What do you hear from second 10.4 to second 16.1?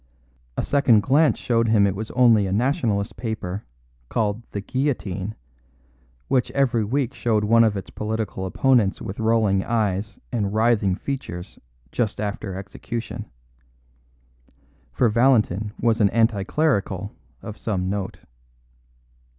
writhing features just after execution; for Valentin was an